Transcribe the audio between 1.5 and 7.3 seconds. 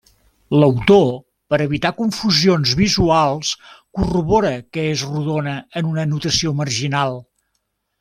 per evitar confusions visuals, corrobora que és rodona en una anotació marginal.